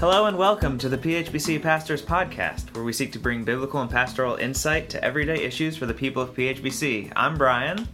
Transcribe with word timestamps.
Hello 0.00 0.24
and 0.24 0.38
welcome 0.38 0.78
to 0.78 0.88
the 0.88 0.96
PHBC 0.96 1.62
Pastors 1.62 2.00
Podcast, 2.00 2.74
where 2.74 2.82
we 2.82 2.90
seek 2.92 3.12
to 3.12 3.18
bring 3.18 3.44
biblical 3.44 3.82
and 3.82 3.90
pastoral 3.90 4.36
insight 4.36 4.88
to 4.88 5.04
everyday 5.04 5.42
issues 5.42 5.76
for 5.76 5.84
the 5.84 5.92
people 5.92 6.22
of 6.22 6.34
PHBC. 6.34 7.12
I'm 7.14 7.36
Brian. 7.36 7.86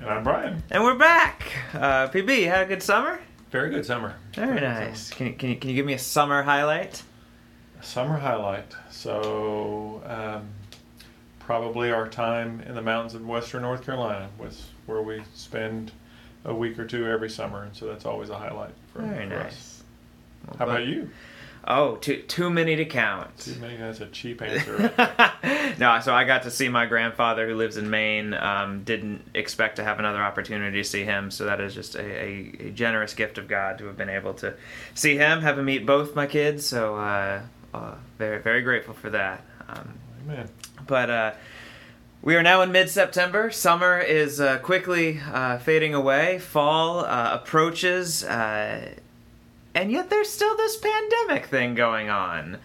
And 0.00 0.08
I'm 0.08 0.22
Brian. 0.22 0.62
And 0.70 0.84
we're 0.84 0.94
back. 0.94 1.42
Uh, 1.74 2.06
PB, 2.08 2.46
had 2.46 2.66
a 2.66 2.68
good 2.68 2.80
summer? 2.80 3.18
Very 3.50 3.70
good 3.70 3.84
summer. 3.84 4.14
Very, 4.34 4.58
Very 4.58 4.60
nice. 4.60 5.10
Can 5.10 5.26
you, 5.26 5.32
can, 5.32 5.48
you, 5.48 5.56
can 5.56 5.70
you 5.70 5.74
give 5.74 5.84
me 5.84 5.94
a 5.94 5.98
summer 5.98 6.44
highlight? 6.44 7.02
A 7.80 7.84
summer 7.84 8.18
highlight. 8.18 8.76
So, 8.88 10.00
um, 10.06 10.46
probably 11.40 11.90
our 11.90 12.08
time 12.08 12.60
in 12.68 12.76
the 12.76 12.82
mountains 12.82 13.14
of 13.14 13.26
western 13.26 13.62
North 13.62 13.84
Carolina 13.84 14.28
was 14.38 14.68
where 14.86 15.02
we 15.02 15.20
spend 15.34 15.90
a 16.44 16.54
week 16.54 16.78
or 16.78 16.86
two 16.86 17.08
every 17.08 17.28
summer, 17.30 17.64
and 17.64 17.74
so 17.74 17.86
that's 17.86 18.06
always 18.06 18.30
a 18.30 18.38
highlight 18.38 18.74
for, 18.92 19.02
Very 19.02 19.28
for 19.28 19.34
nice. 19.34 19.46
us. 19.52 19.82
Well, 20.46 20.56
How 20.58 20.64
about 20.66 20.86
you? 20.86 21.10
Oh, 21.64 21.94
too 21.96 22.22
too 22.22 22.50
many 22.50 22.74
to 22.76 22.84
count. 22.84 23.38
Too 23.38 23.54
many. 23.60 23.76
That's 23.76 24.00
a 24.00 24.06
cheap 24.06 24.42
answer. 24.42 24.92
Right 24.98 25.78
no, 25.78 26.00
so 26.00 26.12
I 26.12 26.24
got 26.24 26.42
to 26.42 26.50
see 26.50 26.68
my 26.68 26.86
grandfather 26.86 27.46
who 27.48 27.54
lives 27.54 27.76
in 27.76 27.88
Maine. 27.88 28.34
Um, 28.34 28.82
didn't 28.82 29.22
expect 29.34 29.76
to 29.76 29.84
have 29.84 30.00
another 30.00 30.20
opportunity 30.20 30.82
to 30.82 30.88
see 30.88 31.04
him, 31.04 31.30
so 31.30 31.44
that 31.44 31.60
is 31.60 31.74
just 31.74 31.94
a, 31.94 32.02
a, 32.02 32.52
a, 32.66 32.70
generous 32.70 33.14
gift 33.14 33.38
of 33.38 33.46
God 33.46 33.78
to 33.78 33.86
have 33.86 33.96
been 33.96 34.08
able 34.08 34.34
to 34.34 34.54
see 34.94 35.16
him, 35.16 35.40
have 35.40 35.58
him 35.58 35.66
meet 35.66 35.86
both 35.86 36.16
my 36.16 36.26
kids. 36.26 36.66
So 36.66 36.96
uh, 36.96 37.42
uh, 37.72 37.94
very 38.18 38.42
very 38.42 38.62
grateful 38.62 38.94
for 38.94 39.10
that. 39.10 39.44
Um, 39.68 39.94
Amen. 40.24 40.48
But. 40.86 41.10
Uh, 41.10 41.32
we 42.24 42.36
are 42.36 42.42
now 42.44 42.62
in 42.62 42.70
mid 42.70 42.88
September. 42.88 43.50
Summer 43.50 43.98
is 43.98 44.40
uh, 44.40 44.58
quickly 44.58 45.18
uh, 45.32 45.58
fading 45.58 45.92
away. 45.92 46.38
Fall 46.38 47.00
uh, 47.00 47.30
approaches 47.32 48.22
and 49.74 49.90
yet 49.90 50.10
there's 50.10 50.28
still 50.28 50.56
this 50.56 50.76
pandemic 50.76 51.46
thing 51.46 51.74
going 51.74 52.10
on. 52.10 52.58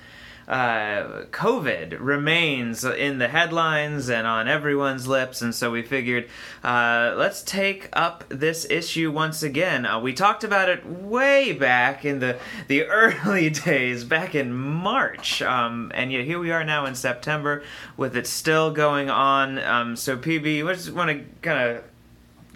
Uh, 0.47 1.25
COVID 1.31 1.97
remains 1.99 2.85
in 2.85 3.17
the 3.17 3.27
headlines 3.27 4.09
and 4.09 4.25
on 4.25 4.47
everyone's 4.47 5.05
lips, 5.05 5.41
and 5.41 5.53
so 5.53 5.69
we 5.71 5.81
figured 5.81 6.29
uh, 6.63 7.13
let's 7.17 7.41
take 7.41 7.89
up 7.91 8.23
this 8.29 8.65
issue 8.69 9.11
once 9.11 9.43
again. 9.43 9.85
Uh, 9.85 9.99
we 9.99 10.13
talked 10.13 10.45
about 10.45 10.69
it 10.69 10.85
way 10.85 11.51
back 11.51 12.05
in 12.05 12.19
the 12.19 12.39
the 12.69 12.83
early 12.85 13.49
days, 13.49 14.05
back 14.05 14.35
in 14.35 14.53
March, 14.53 15.41
um, 15.41 15.91
and 15.93 16.13
yet 16.13 16.23
here 16.23 16.39
we 16.39 16.49
are 16.51 16.63
now 16.63 16.85
in 16.85 16.95
September 16.95 17.61
with 17.97 18.15
it 18.15 18.25
still 18.25 18.71
going 18.71 19.09
on. 19.09 19.59
Um, 19.59 19.97
so, 19.97 20.15
PB, 20.15 20.43
we 20.43 20.73
just 20.73 20.91
want 20.93 21.09
to 21.09 21.25
kind 21.41 21.75
of 21.75 21.83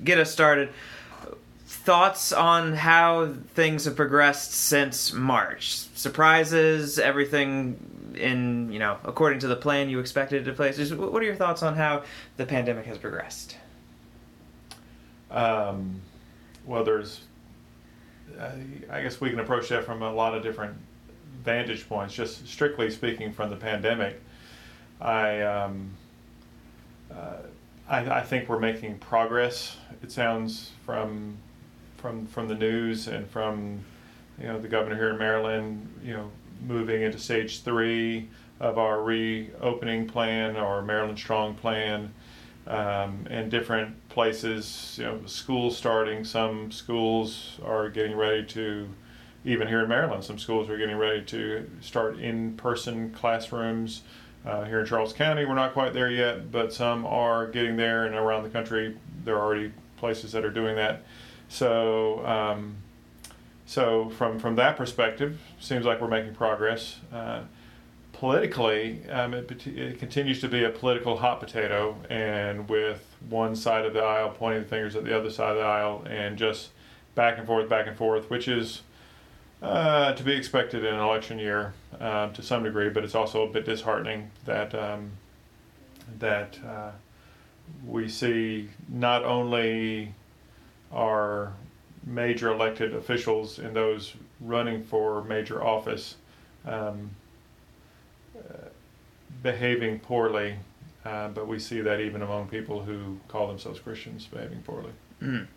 get 0.01 0.17
us 0.17 0.31
started 0.31 0.69
thoughts 1.71 2.33
on 2.33 2.73
how 2.73 3.33
things 3.53 3.85
have 3.85 3.95
progressed 3.95 4.51
since 4.51 5.13
March? 5.13 5.71
Surprises, 5.95 6.99
everything 6.99 8.13
in 8.13 8.69
you 8.69 8.77
know 8.77 8.97
according 9.05 9.39
to 9.39 9.47
the 9.47 9.55
plan 9.55 9.89
you 9.89 9.99
expected 9.99 10.43
to 10.45 10.53
place. 10.53 10.91
What 10.91 11.21
are 11.21 11.25
your 11.25 11.35
thoughts 11.35 11.63
on 11.63 11.75
how 11.75 12.03
the 12.37 12.45
pandemic 12.45 12.85
has 12.85 12.97
progressed? 12.97 13.55
Um, 15.31 16.01
well, 16.65 16.83
there's. 16.83 17.21
I 18.89 19.01
guess 19.01 19.19
we 19.19 19.29
can 19.29 19.39
approach 19.39 19.69
that 19.69 19.85
from 19.85 20.01
a 20.01 20.11
lot 20.11 20.35
of 20.35 20.43
different 20.43 20.75
vantage 21.43 21.87
points. 21.87 22.13
Just 22.13 22.47
strictly 22.47 22.89
speaking, 22.89 23.31
from 23.31 23.49
the 23.49 23.55
pandemic, 23.55 24.21
I. 24.99 25.41
Um, 25.41 25.91
uh, 27.11 27.37
I, 27.89 28.19
I, 28.19 28.21
think 28.21 28.47
we're 28.47 28.59
making 28.59 28.99
progress. 28.99 29.75
It 30.01 30.13
sounds 30.13 30.71
from 30.85 31.37
from 32.01 32.25
from 32.25 32.47
the 32.47 32.55
news 32.55 33.07
and 33.07 33.29
from 33.29 33.79
you 34.39 34.47
know 34.47 34.59
the 34.59 34.67
governor 34.67 34.95
here 34.95 35.09
in 35.09 35.17
Maryland, 35.17 35.87
you 36.03 36.13
know, 36.13 36.31
moving 36.65 37.03
into 37.03 37.19
stage 37.19 37.61
three 37.61 38.27
of 38.59 38.77
our 38.77 39.01
reopening 39.01 40.07
plan 40.07 40.57
or 40.57 40.81
Maryland 40.81 41.17
Strong 41.17 41.55
plan, 41.55 42.13
um, 42.67 43.25
and 43.29 43.51
different 43.51 44.09
places. 44.09 44.95
You 44.99 45.05
know, 45.05 45.19
schools 45.25 45.77
starting. 45.77 46.25
Some 46.25 46.71
schools 46.71 47.59
are 47.63 47.89
getting 47.89 48.17
ready 48.17 48.43
to, 48.45 48.89
even 49.45 49.67
here 49.67 49.81
in 49.81 49.89
Maryland, 49.89 50.23
some 50.23 50.39
schools 50.39 50.69
are 50.69 50.77
getting 50.77 50.97
ready 50.97 51.23
to 51.25 51.69
start 51.81 52.19
in-person 52.19 53.11
classrooms. 53.11 54.01
Uh, 54.43 54.63
here 54.63 54.79
in 54.79 54.87
Charles 54.87 55.13
County, 55.13 55.45
we're 55.45 55.53
not 55.53 55.71
quite 55.71 55.93
there 55.93 56.09
yet, 56.09 56.51
but 56.51 56.73
some 56.73 57.05
are 57.05 57.45
getting 57.45 57.77
there, 57.77 58.07
and 58.07 58.15
around 58.15 58.41
the 58.41 58.49
country, 58.49 58.97
there 59.23 59.35
are 59.35 59.41
already 59.45 59.71
places 59.97 60.31
that 60.31 60.43
are 60.43 60.49
doing 60.49 60.75
that. 60.77 61.03
So, 61.51 62.25
um, 62.25 62.77
so 63.65 64.09
from 64.11 64.39
from 64.39 64.55
that 64.55 64.77
perspective, 64.77 65.37
seems 65.59 65.85
like 65.85 65.99
we're 65.99 66.07
making 66.07 66.33
progress. 66.33 66.95
Uh, 67.11 67.41
politically, 68.13 69.01
um, 69.09 69.33
it, 69.33 69.67
it, 69.67 69.99
continues 69.99 70.39
to 70.39 70.47
be 70.47 70.63
a 70.63 70.69
political 70.69 71.17
hot 71.17 71.41
potato, 71.41 71.97
and 72.09 72.69
with 72.69 73.05
one 73.29 73.57
side 73.57 73.83
of 73.83 73.91
the 73.91 73.99
aisle 73.99 74.29
pointing 74.29 74.63
the 74.63 74.67
fingers 74.67 74.95
at 74.95 75.03
the 75.03 75.15
other 75.15 75.29
side 75.29 75.51
of 75.51 75.57
the 75.57 75.63
aisle, 75.63 76.05
and 76.09 76.37
just 76.37 76.69
back 77.15 77.37
and 77.37 77.45
forth, 77.45 77.67
back 77.67 77.85
and 77.85 77.97
forth, 77.97 78.29
which 78.29 78.47
is 78.47 78.81
uh, 79.61 80.13
to 80.13 80.23
be 80.23 80.31
expected 80.31 80.85
in 80.85 80.93
an 80.93 81.01
election 81.01 81.37
year 81.37 81.73
uh, 81.99 82.29
to 82.29 82.41
some 82.41 82.63
degree, 82.63 82.87
but 82.87 83.03
it's 83.03 83.13
also 83.13 83.45
a 83.45 83.51
bit 83.51 83.65
disheartening 83.65 84.31
that 84.45 84.73
um, 84.73 85.11
that 86.17 86.57
uh, 86.65 86.91
we 87.85 88.07
see 88.07 88.69
not 88.87 89.25
only 89.25 90.13
are 90.93 91.53
major 92.05 92.51
elected 92.51 92.95
officials 92.95 93.59
and 93.59 93.75
those 93.75 94.13
running 94.39 94.83
for 94.83 95.23
major 95.23 95.63
office 95.63 96.15
um, 96.65 97.11
uh, 98.37 98.69
behaving 99.43 99.99
poorly, 99.99 100.55
uh, 101.05 101.27
but 101.29 101.47
we 101.47 101.59
see 101.59 101.81
that 101.81 101.99
even 101.99 102.21
among 102.21 102.47
people 102.47 102.83
who 102.83 103.17
call 103.27 103.47
themselves 103.47 103.79
Christians 103.79 104.25
behaving 104.25 104.61
poorly. 104.63 104.91
Mm. 105.21 105.47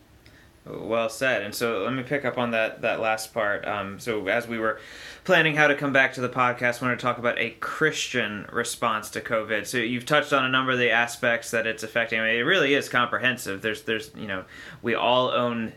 Well 0.65 1.09
said. 1.09 1.43
And 1.43 1.53
so 1.53 1.83
let 1.83 1.93
me 1.93 2.01
pick 2.01 2.25
up 2.25 2.37
on 2.37 2.51
that 2.51 2.81
that 2.81 2.99
last 2.99 3.33
part. 3.33 3.67
Um, 3.67 3.99
so 3.99 4.27
as 4.27 4.47
we 4.47 4.57
were 4.57 4.79
planning 5.23 5.55
how 5.55 5.67
to 5.67 5.75
come 5.75 5.93
back 5.93 6.13
to 6.13 6.21
the 6.21 6.29
podcast, 6.29 6.81
I 6.81 6.85
wanted 6.85 6.99
to 6.99 7.01
talk 7.03 7.19
about 7.19 7.37
a 7.37 7.51
Christian 7.51 8.47
response 8.51 9.11
to 9.11 9.21
COVID. 9.21 9.67
So 9.67 9.77
you've 9.77 10.05
touched 10.05 10.33
on 10.33 10.43
a 10.43 10.49
number 10.49 10.71
of 10.71 10.79
the 10.79 10.89
aspects 10.89 11.51
that 11.51 11.67
it's 11.67 11.83
affecting. 11.83 12.19
I 12.19 12.23
mean, 12.25 12.35
it 12.37 12.41
really 12.41 12.73
is 12.73 12.89
comprehensive. 12.89 13.61
There's 13.61 13.83
there's 13.83 14.11
you 14.15 14.27
know 14.27 14.45
we 14.81 14.95
all 14.95 15.29
own 15.29 15.73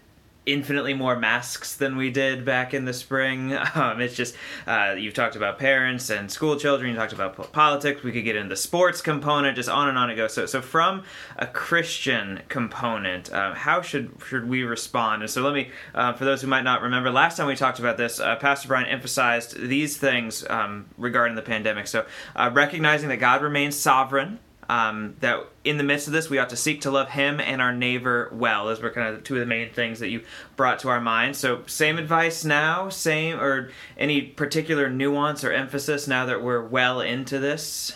infinitely 0.48 0.94
more 0.94 1.14
masks 1.14 1.76
than 1.76 1.96
we 1.96 2.10
did 2.10 2.44
back 2.44 2.72
in 2.72 2.84
the 2.84 2.92
spring. 2.92 3.56
Um, 3.78 4.00
it's 4.00 4.16
just 4.16 4.34
uh, 4.66 4.94
you've 4.98 5.14
talked 5.14 5.36
about 5.36 5.58
parents 5.58 6.10
and 6.10 6.30
school 6.30 6.56
children. 6.56 6.90
You 6.90 6.96
talked 6.96 7.12
about 7.12 7.52
politics. 7.52 8.02
We 8.02 8.12
could 8.12 8.24
get 8.24 8.34
into 8.34 8.48
the 8.48 8.56
sports 8.56 9.00
component, 9.00 9.56
just 9.56 9.68
on 9.68 9.88
and 9.88 9.98
on 9.98 10.10
it 10.10 10.16
goes. 10.16 10.32
So, 10.32 10.46
so 10.46 10.62
from 10.62 11.04
a 11.36 11.46
Christian 11.46 12.40
component, 12.48 13.30
uh, 13.30 13.54
how 13.54 13.82
should 13.82 14.10
should 14.26 14.48
we 14.48 14.64
respond? 14.64 15.22
And 15.22 15.30
so, 15.30 15.42
let 15.42 15.54
me, 15.54 15.70
uh, 15.94 16.14
for 16.14 16.24
those 16.24 16.40
who 16.40 16.48
might 16.48 16.64
not 16.64 16.82
remember, 16.82 17.10
last 17.10 17.36
time 17.36 17.46
we 17.46 17.56
talked 17.56 17.78
about 17.78 17.98
this, 17.98 18.18
uh, 18.18 18.36
Pastor 18.36 18.68
Brian 18.68 18.86
emphasized 18.86 19.60
these 19.60 19.96
things 19.96 20.44
um, 20.48 20.86
regarding 20.96 21.36
the 21.36 21.42
pandemic. 21.42 21.86
So, 21.86 22.06
uh, 22.34 22.50
recognizing 22.52 23.10
that 23.10 23.18
God 23.18 23.42
remains 23.42 23.76
sovereign 23.76 24.40
um, 24.68 25.16
that 25.20 25.46
in 25.64 25.78
the 25.78 25.84
midst 25.84 26.06
of 26.06 26.12
this, 26.12 26.28
we 26.28 26.38
ought 26.38 26.50
to 26.50 26.56
seek 26.56 26.82
to 26.82 26.90
love 26.90 27.10
Him 27.10 27.40
and 27.40 27.62
our 27.62 27.72
neighbor 27.72 28.28
well. 28.32 28.66
Those 28.66 28.80
were 28.80 28.90
kind 28.90 29.14
of 29.14 29.24
two 29.24 29.34
of 29.34 29.40
the 29.40 29.46
main 29.46 29.72
things 29.72 30.00
that 30.00 30.08
you 30.08 30.22
brought 30.56 30.78
to 30.80 30.88
our 30.88 31.00
mind. 31.00 31.36
So, 31.36 31.62
same 31.66 31.98
advice 31.98 32.44
now, 32.44 32.88
same, 32.88 33.40
or 33.40 33.70
any 33.96 34.20
particular 34.20 34.90
nuance 34.90 35.42
or 35.42 35.52
emphasis 35.52 36.06
now 36.06 36.26
that 36.26 36.42
we're 36.42 36.62
well 36.62 37.00
into 37.00 37.38
this? 37.38 37.94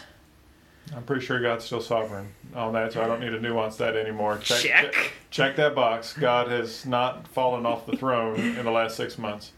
I'm 0.94 1.04
pretty 1.04 1.24
sure 1.24 1.40
God's 1.40 1.64
still 1.64 1.80
sovereign 1.80 2.32
on 2.54 2.72
that, 2.74 2.92
so 2.92 3.02
I 3.02 3.06
don't 3.06 3.20
need 3.20 3.30
to 3.30 3.40
nuance 3.40 3.76
that 3.76 3.96
anymore. 3.96 4.38
Check. 4.38 4.60
Check, 4.60 4.92
check, 4.92 5.12
check 5.30 5.56
that 5.56 5.74
box. 5.74 6.12
God 6.12 6.48
has 6.48 6.84
not 6.84 7.26
fallen 7.28 7.64
off 7.64 7.86
the 7.86 7.96
throne 7.96 8.38
in 8.38 8.64
the 8.64 8.70
last 8.70 8.96
six 8.96 9.16
months. 9.16 9.52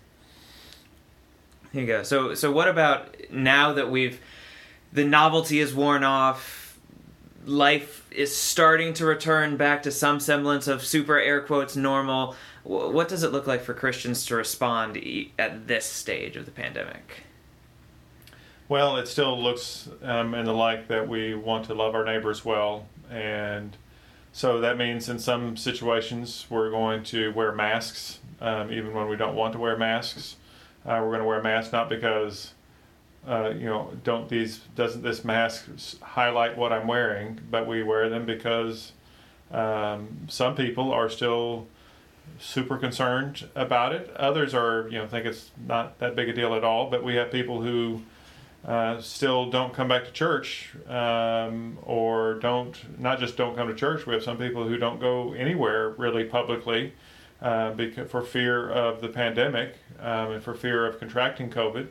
Here 1.72 1.80
you 1.80 1.86
go. 1.88 2.02
So, 2.02 2.34
so 2.34 2.52
what 2.52 2.68
about 2.68 3.16
now 3.32 3.72
that 3.72 3.90
we've 3.90 4.20
the 4.92 5.04
novelty 5.04 5.58
is 5.58 5.74
worn 5.74 6.04
off? 6.04 6.63
Life 7.44 8.06
is 8.10 8.34
starting 8.34 8.94
to 8.94 9.04
return 9.04 9.56
back 9.56 9.82
to 9.82 9.90
some 9.90 10.20
semblance 10.20 10.66
of 10.66 10.84
super 10.84 11.18
air 11.18 11.40
quotes 11.40 11.76
normal. 11.76 12.34
What 12.62 13.08
does 13.08 13.22
it 13.22 13.32
look 13.32 13.46
like 13.46 13.62
for 13.62 13.74
Christians 13.74 14.24
to 14.26 14.36
respond 14.36 14.98
at 15.38 15.66
this 15.66 15.84
stage 15.84 16.36
of 16.36 16.46
the 16.46 16.50
pandemic? 16.50 17.24
Well, 18.68 18.96
it 18.96 19.06
still 19.08 19.40
looks 19.40 19.90
um, 20.02 20.34
in 20.34 20.46
the 20.46 20.54
like 20.54 20.88
that 20.88 21.06
we 21.06 21.34
want 21.34 21.66
to 21.66 21.74
love 21.74 21.94
our 21.94 22.04
neighbors 22.04 22.44
well, 22.44 22.86
and 23.10 23.76
so 24.32 24.60
that 24.60 24.78
means 24.78 25.10
in 25.10 25.18
some 25.18 25.58
situations 25.58 26.46
we're 26.48 26.70
going 26.70 27.02
to 27.04 27.30
wear 27.34 27.52
masks, 27.52 28.20
um, 28.40 28.72
even 28.72 28.94
when 28.94 29.08
we 29.08 29.16
don't 29.16 29.34
want 29.34 29.52
to 29.52 29.58
wear 29.58 29.76
masks. 29.76 30.36
Uh, 30.86 30.98
we're 31.02 31.10
going 31.10 31.20
to 31.20 31.26
wear 31.26 31.42
masks 31.42 31.72
not 31.72 31.90
because 31.90 32.53
uh, 33.26 33.52
you 33.56 33.66
know, 33.66 33.92
don't 34.02 34.28
these 34.28 34.58
doesn't 34.74 35.02
this 35.02 35.24
mask 35.24 35.66
highlight 36.00 36.56
what 36.56 36.72
I'm 36.72 36.86
wearing? 36.86 37.40
But 37.50 37.66
we 37.66 37.82
wear 37.82 38.08
them 38.08 38.26
because 38.26 38.92
um, 39.50 40.26
some 40.28 40.54
people 40.54 40.92
are 40.92 41.08
still 41.08 41.66
super 42.38 42.76
concerned 42.76 43.48
about 43.54 43.92
it. 43.92 44.14
Others 44.16 44.54
are, 44.54 44.88
you 44.88 44.98
know, 44.98 45.06
think 45.06 45.26
it's 45.26 45.50
not 45.66 45.98
that 45.98 46.16
big 46.16 46.28
a 46.28 46.32
deal 46.32 46.54
at 46.54 46.64
all. 46.64 46.90
But 46.90 47.02
we 47.02 47.14
have 47.14 47.30
people 47.30 47.62
who 47.62 48.02
uh, 48.66 49.00
still 49.00 49.50
don't 49.50 49.74
come 49.74 49.88
back 49.88 50.04
to 50.04 50.10
church, 50.10 50.70
um, 50.88 51.78
or 51.82 52.34
don't 52.34 52.98
not 52.98 53.18
just 53.18 53.36
don't 53.36 53.56
come 53.56 53.68
to 53.68 53.74
church. 53.74 54.06
We 54.06 54.14
have 54.14 54.22
some 54.22 54.38
people 54.38 54.66
who 54.66 54.76
don't 54.76 55.00
go 55.00 55.32
anywhere 55.34 55.90
really 55.90 56.24
publicly 56.24 56.94
uh, 57.42 57.72
because 57.72 58.10
for 58.10 58.22
fear 58.22 58.70
of 58.70 59.00
the 59.00 59.08
pandemic 59.08 59.76
um, 60.00 60.32
and 60.32 60.42
for 60.42 60.54
fear 60.54 60.86
of 60.86 60.98
contracting 60.98 61.50
COVID, 61.50 61.88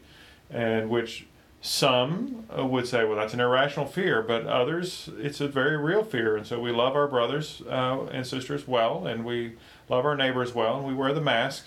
and 0.53 0.89
which 0.89 1.25
some 1.61 2.45
uh, 2.57 2.65
would 2.65 2.87
say, 2.87 3.05
well, 3.05 3.15
that's 3.15 3.33
an 3.33 3.39
irrational 3.39 3.85
fear, 3.85 4.21
but 4.21 4.45
others, 4.45 5.09
it's 5.17 5.39
a 5.41 5.47
very 5.47 5.77
real 5.77 6.03
fear. 6.03 6.35
And 6.37 6.45
so 6.45 6.59
we 6.59 6.71
love 6.71 6.95
our 6.95 7.07
brothers 7.07 7.61
uh, 7.69 8.03
and 8.11 8.27
sisters 8.27 8.67
well, 8.67 9.07
and 9.07 9.23
we 9.25 9.53
love 9.89 10.05
our 10.05 10.15
neighbors 10.15 10.53
well, 10.53 10.77
and 10.77 10.85
we 10.85 10.93
wear 10.93 11.13
the 11.13 11.21
mask 11.21 11.65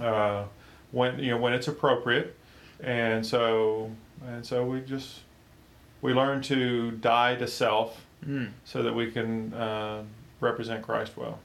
uh, 0.00 0.44
when 0.92 1.18
you 1.18 1.30
know 1.30 1.38
when 1.38 1.52
it's 1.52 1.68
appropriate. 1.68 2.36
And 2.80 3.24
so 3.24 3.90
and 4.26 4.44
so 4.44 4.64
we 4.64 4.80
just 4.80 5.20
we 6.02 6.12
learn 6.12 6.42
to 6.42 6.92
die 6.92 7.36
to 7.36 7.46
self 7.46 8.00
Mm. 8.26 8.52
so 8.64 8.82
that 8.82 8.94
we 8.94 9.10
can 9.10 9.52
uh, 9.52 10.02
represent 10.40 10.82
Christ 10.82 11.14
well. 11.14 11.40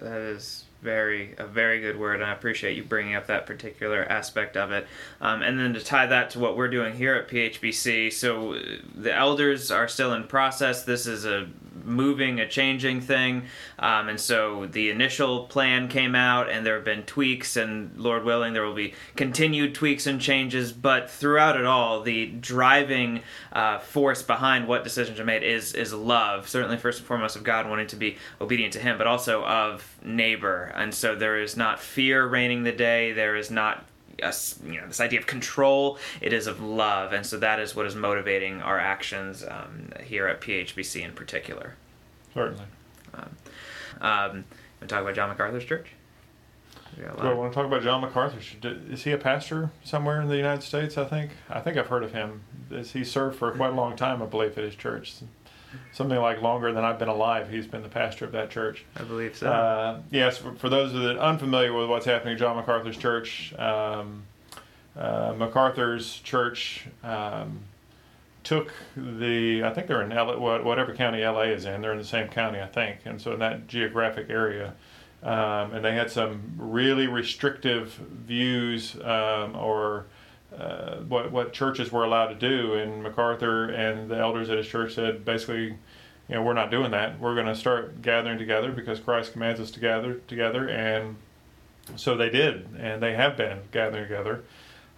That 0.00 0.22
is 0.22 0.64
very 0.82 1.34
a 1.38 1.46
very 1.46 1.80
good 1.80 1.98
word, 1.98 2.16
and 2.16 2.24
I 2.24 2.32
appreciate 2.32 2.76
you 2.76 2.82
bringing 2.82 3.14
up 3.14 3.28
that 3.28 3.46
particular 3.46 4.04
aspect 4.04 4.56
of 4.56 4.72
it. 4.72 4.86
Um, 5.20 5.40
and 5.42 5.58
then 5.58 5.74
to 5.74 5.80
tie 5.80 6.06
that 6.06 6.30
to 6.30 6.40
what 6.40 6.56
we're 6.56 6.68
doing 6.68 6.94
here 6.94 7.14
at 7.14 7.28
PHBC, 7.28 8.12
so 8.12 8.54
uh, 8.54 8.60
the 8.94 9.14
elders 9.14 9.70
are 9.70 9.86
still 9.86 10.12
in 10.12 10.24
process. 10.24 10.82
This 10.82 11.06
is 11.06 11.24
a 11.24 11.48
moving, 11.84 12.40
a 12.40 12.48
changing 12.48 13.00
thing, 13.00 13.44
um, 13.78 14.08
and 14.08 14.20
so 14.20 14.66
the 14.66 14.90
initial 14.90 15.46
plan 15.46 15.88
came 15.88 16.14
out, 16.14 16.50
and 16.50 16.64
there 16.64 16.76
have 16.76 16.84
been 16.84 17.02
tweaks, 17.04 17.56
and 17.56 17.96
Lord 17.96 18.24
willing, 18.24 18.52
there 18.52 18.64
will 18.64 18.74
be 18.74 18.94
continued 19.16 19.74
tweaks 19.74 20.06
and 20.06 20.20
changes. 20.20 20.72
But 20.72 21.10
throughout 21.10 21.56
it 21.56 21.64
all, 21.64 22.02
the 22.02 22.26
driving 22.26 23.22
uh, 23.52 23.78
force 23.78 24.22
behind 24.22 24.68
what 24.68 24.84
decisions 24.84 25.20
are 25.20 25.24
made 25.24 25.42
is 25.42 25.74
is 25.74 25.92
love. 25.92 26.48
Certainly, 26.48 26.78
first 26.78 26.98
and 26.98 27.06
foremost, 27.06 27.36
of 27.36 27.44
God 27.44 27.68
wanting 27.68 27.88
to 27.88 27.96
be 27.96 28.16
obedient 28.40 28.72
to 28.74 28.78
Him, 28.78 28.98
but 28.98 29.06
also 29.06 29.44
of 29.44 29.98
neighbor. 30.04 30.72
And 30.74 30.94
so 30.94 31.14
there 31.14 31.40
is 31.40 31.56
not 31.56 31.80
fear 31.80 32.26
reigning 32.26 32.62
the 32.62 32.72
day. 32.72 33.12
There 33.12 33.36
is 33.36 33.50
not 33.50 33.84
a 34.22 34.26
s 34.26 34.58
you 34.64 34.80
know 34.80 34.86
this 34.86 35.00
idea 35.00 35.20
of 35.20 35.26
control. 35.26 35.98
It 36.20 36.32
is 36.32 36.46
of 36.46 36.62
love, 36.62 37.12
and 37.12 37.26
so 37.26 37.38
that 37.38 37.60
is 37.60 37.74
what 37.76 37.86
is 37.86 37.94
motivating 37.94 38.62
our 38.62 38.78
actions 38.78 39.44
um, 39.44 39.90
here 40.02 40.26
at 40.26 40.40
PHBC 40.40 41.04
in 41.04 41.12
particular. 41.12 41.74
Certainly. 42.34 42.64
Um, 44.00 44.44
we 44.80 44.86
talk 44.88 45.02
about 45.02 45.14
John 45.14 45.28
MacArthur's 45.28 45.64
church. 45.64 45.88
Do 46.96 47.28
I 47.28 47.32
want 47.32 47.52
to 47.52 47.54
talk 47.54 47.66
about 47.66 47.82
John 47.82 48.02
MacArthur? 48.02 48.38
Is 48.90 49.04
he 49.04 49.12
a 49.12 49.18
pastor 49.18 49.70
somewhere 49.82 50.20
in 50.20 50.28
the 50.28 50.36
United 50.36 50.62
States? 50.62 50.98
I 50.98 51.04
think. 51.04 51.30
I 51.48 51.60
think 51.60 51.76
I've 51.76 51.86
heard 51.86 52.02
of 52.04 52.12
him. 52.12 52.42
He 52.70 53.04
served 53.04 53.38
for 53.38 53.50
quite 53.52 53.72
a 53.72 53.76
long 53.76 53.96
time, 53.96 54.22
I 54.22 54.26
believe, 54.26 54.58
at 54.58 54.64
his 54.64 54.74
church. 54.74 55.14
Something 55.92 56.18
like 56.18 56.42
longer 56.42 56.72
than 56.72 56.84
I've 56.84 56.98
been 56.98 57.08
alive. 57.08 57.48
He's 57.50 57.66
been 57.66 57.82
the 57.82 57.88
pastor 57.88 58.24
of 58.24 58.32
that 58.32 58.50
church. 58.50 58.84
I 58.96 59.02
believe 59.02 59.36
so. 59.36 59.50
Uh, 59.50 60.00
yes, 60.10 60.38
for, 60.38 60.52
for 60.54 60.68
those 60.68 60.92
that 60.92 61.16
are 61.16 61.18
unfamiliar 61.18 61.72
with 61.72 61.88
what's 61.88 62.06
happening 62.06 62.34
at 62.34 62.40
John 62.40 62.56
MacArthur's 62.56 62.96
church, 62.96 63.54
um, 63.58 64.22
uh, 64.96 65.34
MacArthur's 65.36 66.18
church 66.20 66.86
um, 67.02 67.60
took 68.44 68.72
the, 68.96 69.62
I 69.64 69.70
think 69.70 69.86
they're 69.86 70.02
in 70.02 70.10
LA, 70.10 70.36
what- 70.36 70.64
whatever 70.64 70.94
county 70.94 71.24
LA 71.24 71.42
is 71.42 71.64
in, 71.64 71.80
they're 71.80 71.92
in 71.92 71.98
the 71.98 72.04
same 72.04 72.28
county, 72.28 72.60
I 72.60 72.66
think, 72.66 72.98
and 73.04 73.20
so 73.20 73.32
in 73.32 73.38
that 73.40 73.68
geographic 73.68 74.28
area. 74.30 74.74
Um, 75.22 75.72
and 75.74 75.84
they 75.84 75.94
had 75.94 76.10
some 76.10 76.54
really 76.58 77.06
restrictive 77.06 77.92
views 78.26 78.96
um, 79.04 79.54
or 79.54 80.06
uh, 80.58 80.96
what, 81.08 81.32
what 81.32 81.52
churches 81.52 81.90
were 81.90 82.04
allowed 82.04 82.28
to 82.28 82.34
do. 82.34 82.74
And 82.74 83.02
MacArthur 83.02 83.68
and 83.68 84.10
the 84.10 84.16
elders 84.16 84.50
at 84.50 84.58
his 84.58 84.66
church 84.66 84.94
said 84.94 85.24
basically, 85.24 85.76
you 86.28 86.34
know, 86.34 86.42
we're 86.42 86.52
not 86.52 86.70
doing 86.70 86.90
that. 86.92 87.18
We're 87.18 87.34
going 87.34 87.46
to 87.46 87.54
start 87.54 88.02
gathering 88.02 88.38
together 88.38 88.72
because 88.72 89.00
Christ 89.00 89.32
commands 89.32 89.60
us 89.60 89.70
to 89.72 89.80
gather 89.80 90.14
together. 90.28 90.68
And 90.68 91.16
so 91.96 92.16
they 92.16 92.30
did, 92.30 92.68
and 92.78 93.02
they 93.02 93.14
have 93.14 93.36
been 93.36 93.60
gathering 93.72 94.04
together. 94.04 94.44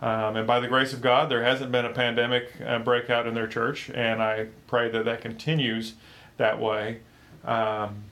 Um, 0.02 0.36
and 0.36 0.46
by 0.46 0.60
the 0.60 0.68
grace 0.68 0.92
of 0.92 1.00
God, 1.00 1.30
there 1.30 1.42
hasn't 1.42 1.72
been 1.72 1.86
a 1.86 1.92
pandemic 1.92 2.52
uh, 2.64 2.78
breakout 2.80 3.26
in 3.26 3.34
their 3.34 3.46
church, 3.46 3.90
and 3.90 4.22
I 4.22 4.48
pray 4.66 4.90
that 4.90 5.06
that 5.06 5.22
continues 5.22 5.94
that 6.36 6.60
way. 6.60 7.00
Um, 7.44 8.04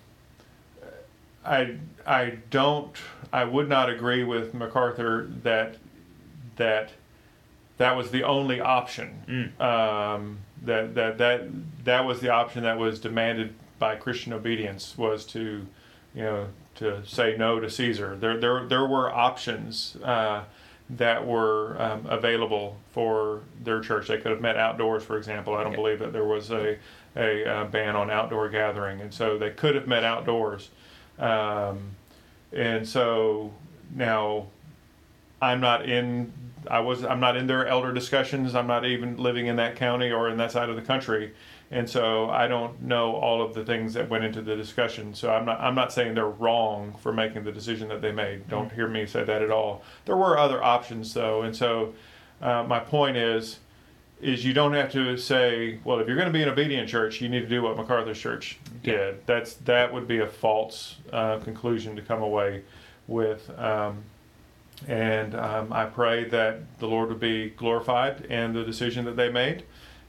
I 1.45 1.77
I 2.07 2.39
don't 2.51 2.97
I 3.33 3.45
would 3.45 3.69
not 3.69 3.91
agree 3.91 4.25
with 4.25 4.55
MacArthur 4.55 5.29
that 5.43 5.77
that 6.57 6.93
that 7.83 7.97
was 7.97 8.11
the 8.11 8.23
only 8.23 8.61
option. 8.61 9.55
Um, 9.61 10.39
that 10.63 10.95
that 10.95 11.19
that 11.19 11.49
that 11.85 12.05
was 12.05 12.21
the 12.21 12.29
option 12.31 12.63
that 12.63 12.79
was 12.79 13.01
demanded 13.01 13.55
by 13.79 13.97
Christian 13.97 14.33
obedience 14.33 14.97
was 14.97 15.25
to 15.27 15.67
you 16.15 16.23
know 16.23 16.47
to 16.77 17.05
say 17.05 17.37
no 17.37 17.61
to 17.61 17.69
Caesar. 17.69 18.17
There 18.17 18.39
there 18.39 18.67
there 18.67 18.87
were 18.87 19.13
options. 19.13 19.97
Uh, 20.03 20.45
that 20.91 21.27
were 21.27 21.81
um, 21.81 22.05
available 22.07 22.77
for 22.91 23.41
their 23.65 23.81
church. 23.81 24.09
They 24.09 24.19
could 24.19 24.31
have 24.31 24.43
met 24.43 24.57
outdoors, 24.57 25.03
for 25.03 25.17
example. 25.17 25.55
I 25.55 25.63
don't 25.63 25.75
believe 25.75 26.01
that 26.01 26.13
there 26.13 26.25
was 26.25 26.51
a, 26.51 26.77
a, 27.17 27.49
uh 27.49 27.65
ban 27.65 27.97
on 27.97 28.11
outdoor 28.11 28.51
gathering, 28.51 29.01
and 29.01 29.15
so 29.15 29.39
they 29.39 29.51
could 29.51 29.75
have 29.75 29.87
met 29.87 30.05
outdoors. 30.05 30.69
Um, 31.19 31.93
and 32.53 32.87
so 32.87 33.53
now 33.95 34.49
I'm 35.41 35.61
not 35.61 35.89
in. 35.89 36.33
I 36.69 36.81
was. 36.81 37.05
I'm 37.05 37.21
not 37.21 37.37
in 37.37 37.47
their 37.47 37.67
elder 37.67 37.93
discussions. 37.93 38.55
I'm 38.55 38.67
not 38.67 38.85
even 38.85 39.17
living 39.17 39.47
in 39.47 39.57
that 39.57 39.77
county 39.77 40.11
or 40.11 40.29
in 40.29 40.37
that 40.39 40.53
side 40.53 40.69
of 40.69 40.77
the 40.77 40.83
country, 40.83 41.35
and 41.71 41.89
so 41.89 42.31
I 42.31 42.47
don't 42.47 42.83
know 42.83 43.15
all 43.15 43.43
of 43.43 43.55
the 43.55 43.65
things 43.65 43.95
that 43.95 44.09
went 44.09 44.25
into 44.25 44.43
the 44.43 44.57
discussion. 44.57 45.15
So 45.15 45.33
I'm 45.33 45.45
not. 45.45 45.61
I'm 45.61 45.75
not 45.75 45.93
saying 45.93 46.15
they're 46.15 46.27
wrong 46.27 46.95
for 47.01 47.13
making 47.13 47.45
the 47.45 47.53
decision 47.53 47.89
that 47.89 48.01
they 48.01 48.13
made. 48.13 48.49
Don't 48.49 48.73
hear 48.73 48.89
me 48.89 49.07
say 49.07 49.25
that 49.25 49.43
at 49.43 49.51
all. 49.51 49.83
There 50.05 50.17
were 50.17 50.39
other 50.39 50.63
options 50.63 51.15
though, 51.15 51.43
and 51.43 51.55
so 51.55 51.95
uh, 52.41 52.65
my 52.65 52.81
point 52.81 53.17
is, 53.17 53.61
is 54.21 54.45
you 54.45 54.53
don't 54.53 54.73
have 54.73 54.91
to 54.93 55.17
say, 55.17 55.79
well, 55.85 55.99
if 55.99 56.07
you're 56.07 56.17
going 56.17 56.29
to 56.29 56.33
be 56.33 56.43
an 56.43 56.49
obedient 56.49 56.89
church, 56.89 57.21
you 57.21 57.29
need 57.29 57.41
to 57.41 57.49
do 57.49 57.63
what 57.63 57.77
MacArthur's 57.77 58.19
church 58.19 58.59
did. 58.83 59.27
That's 59.27 59.55
that 59.55 59.93
would 59.93 60.07
be 60.07 60.19
a 60.19 60.27
false 60.27 60.97
uh, 61.13 61.39
conclusion 61.39 61.97
to 61.97 62.03
come 62.03 62.23
away 62.23 62.63
with. 63.07 63.51
Um, 63.59 64.05
and 64.89 65.35
um, 65.35 65.73
I 65.73 65.85
pray 65.87 66.25
that 66.25 66.79
the 66.79 66.87
Lord 66.89 67.09
would 67.11 67.21
be 67.21 67.51
glorified 67.51 68.25
in 68.27 68.53
the 68.53 68.65
decision 68.65 69.05
that 69.05 69.17
they 69.17 69.31
made. 69.31 69.65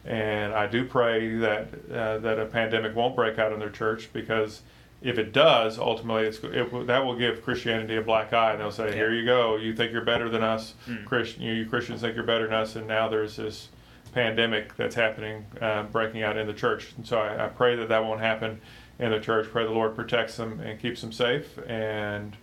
And 0.06 0.54
I 0.54 0.68
do 0.68 0.84
pray 0.86 1.36
that 1.38 1.68
uh, 1.92 2.18
that 2.20 2.38
a 2.40 2.46
pandemic 2.46 2.96
won't 2.96 3.16
break 3.16 3.40
out 3.40 3.54
in 3.54 3.60
their 3.60 3.70
church 3.70 4.10
because 4.12 4.62
if 5.02 5.18
it 5.18 5.32
does, 5.34 5.78
ultimately, 5.78 6.24
it's, 6.24 6.40
it, 6.44 6.88
that 6.88 7.06
will 7.06 7.16
give 7.16 7.44
Christianity 7.44 7.96
a 7.98 8.02
black 8.02 8.32
eye, 8.34 8.52
and 8.52 8.60
they'll 8.62 8.72
say, 8.72 8.94
"Here 8.94 9.14
you 9.14 9.26
go. 9.26 9.56
You 9.58 9.76
think 9.76 9.92
you're 9.92 10.04
better 10.04 10.30
than 10.30 10.44
us, 10.44 10.74
Mm. 10.88 11.06
Christian. 11.06 11.44
You, 11.44 11.54
you 11.54 11.66
Christians 11.66 12.02
think 12.02 12.16
you're 12.16 12.26
better 12.26 12.46
than 12.48 12.56
us, 12.56 12.76
and 12.76 12.88
now 12.88 13.08
there's 13.10 13.36
this 13.36 13.70
pandemic 14.14 14.76
that's 14.78 14.96
happening, 14.96 15.46
uh, 15.62 15.84
breaking 15.84 16.24
out 16.24 16.38
in 16.38 16.48
the 16.48 16.54
church." 16.54 16.94
And 16.98 17.06
so 17.06 17.20
I, 17.20 17.46
I 17.46 17.48
pray 17.50 17.76
that 17.76 17.90
that 17.90 18.04
won't 18.04 18.22
happen 18.22 18.62
in 19.00 19.12
the 19.12 19.20
church. 19.20 19.48
Pray 19.52 19.64
the 19.66 19.72
Lord 19.72 19.96
protects 19.96 20.38
them 20.38 20.60
and 20.62 20.80
keeps 20.80 21.02
them 21.02 21.12
safe, 21.12 21.58
and 21.68 22.36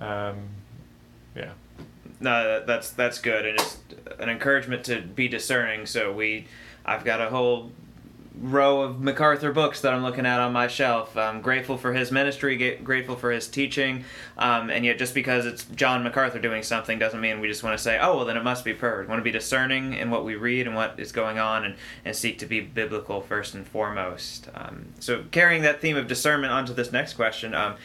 um, 0.00 0.36
yeah. 1.36 1.50
no, 2.20 2.64
that's 2.64 2.90
that's 2.90 3.18
good, 3.20 3.46
and 3.46 3.58
it's 3.60 3.78
an 4.18 4.28
encouragement 4.28 4.84
to 4.84 5.00
be 5.02 5.28
discerning. 5.28 5.86
So 5.86 6.12
we, 6.12 6.46
I've 6.84 7.04
got 7.04 7.20
a 7.20 7.28
whole 7.28 7.70
row 8.38 8.82
of 8.82 9.00
MacArthur 9.00 9.50
books 9.50 9.80
that 9.80 9.94
I'm 9.94 10.02
looking 10.02 10.26
at 10.26 10.40
on 10.40 10.52
my 10.52 10.66
shelf. 10.66 11.16
I'm 11.16 11.40
grateful 11.40 11.78
for 11.78 11.94
his 11.94 12.12
ministry, 12.12 12.76
grateful 12.76 13.16
for 13.16 13.30
his 13.30 13.48
teaching, 13.48 14.04
um, 14.36 14.68
and 14.68 14.84
yet 14.84 14.98
just 14.98 15.14
because 15.14 15.46
it's 15.46 15.64
John 15.64 16.02
MacArthur 16.02 16.38
doing 16.38 16.62
something 16.62 16.98
doesn't 16.98 17.20
mean 17.20 17.40
we 17.40 17.48
just 17.48 17.62
want 17.62 17.76
to 17.76 17.82
say, 17.82 17.98
oh 17.98 18.16
well, 18.16 18.24
then 18.24 18.36
it 18.36 18.44
must 18.44 18.64
be 18.64 18.74
perfect. 18.74 19.08
Want 19.08 19.20
to 19.20 19.24
be 19.24 19.30
discerning 19.30 19.94
in 19.94 20.10
what 20.10 20.24
we 20.24 20.34
read 20.34 20.66
and 20.66 20.76
what 20.76 20.98
is 20.98 21.12
going 21.12 21.38
on, 21.38 21.64
and, 21.64 21.76
and 22.04 22.14
seek 22.14 22.38
to 22.40 22.46
be 22.46 22.60
biblical 22.60 23.20
first 23.20 23.54
and 23.54 23.66
foremost. 23.66 24.48
Um, 24.54 24.88
so 25.00 25.24
carrying 25.30 25.62
that 25.62 25.80
theme 25.80 25.96
of 25.96 26.06
discernment 26.06 26.52
onto 26.52 26.74
this 26.74 26.92
next 26.92 27.14
question. 27.14 27.54
Um, 27.54 27.76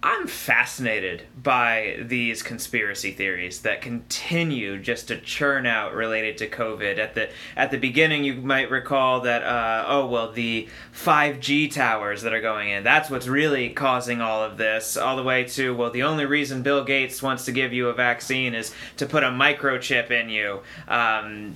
I'm 0.00 0.28
fascinated 0.28 1.24
by 1.42 1.96
these 2.00 2.40
conspiracy 2.40 3.10
theories 3.10 3.62
that 3.62 3.80
continue 3.80 4.78
just 4.78 5.08
to 5.08 5.20
churn 5.20 5.66
out 5.66 5.92
related 5.92 6.38
to 6.38 6.48
COVID. 6.48 6.98
At 6.98 7.16
the 7.16 7.30
at 7.56 7.72
the 7.72 7.78
beginning, 7.78 8.22
you 8.22 8.34
might 8.34 8.70
recall 8.70 9.20
that 9.22 9.42
uh, 9.42 9.84
oh 9.88 10.06
well, 10.06 10.30
the 10.30 10.68
5G 10.94 11.72
towers 11.72 12.22
that 12.22 12.32
are 12.32 12.40
going 12.40 12.68
in 12.68 12.84
that's 12.84 13.10
what's 13.10 13.26
really 13.26 13.70
causing 13.70 14.20
all 14.20 14.40
of 14.40 14.56
this. 14.56 14.96
All 14.96 15.16
the 15.16 15.24
way 15.24 15.42
to 15.44 15.74
well, 15.74 15.90
the 15.90 16.04
only 16.04 16.26
reason 16.26 16.62
Bill 16.62 16.84
Gates 16.84 17.20
wants 17.20 17.44
to 17.46 17.52
give 17.52 17.72
you 17.72 17.88
a 17.88 17.92
vaccine 17.92 18.54
is 18.54 18.72
to 18.98 19.06
put 19.06 19.24
a 19.24 19.30
microchip 19.30 20.12
in 20.12 20.28
you. 20.28 20.60
Um, 20.86 21.54